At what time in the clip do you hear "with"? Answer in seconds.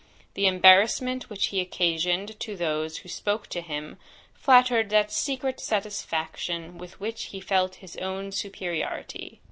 6.79-6.99